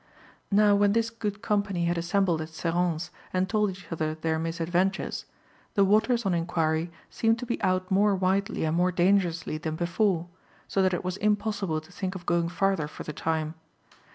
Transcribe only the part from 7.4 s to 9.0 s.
be out more widely and more